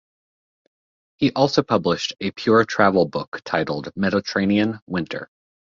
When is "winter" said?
4.87-5.29